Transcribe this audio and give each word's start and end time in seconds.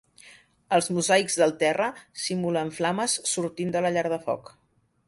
Els 0.77 0.87
mosaics 0.99 1.37
del 1.41 1.53
terra 1.65 1.91
simulen 2.25 2.73
flames 2.79 3.21
sortint 3.35 3.79
de 3.79 3.87
la 3.89 3.95
llar 3.99 4.09
de 4.17 4.23
foc. 4.29 4.53